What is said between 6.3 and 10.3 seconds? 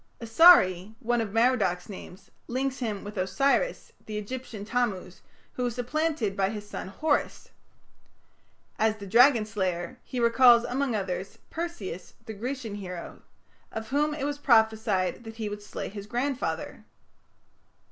by his son Horus. As the dragon slayer, he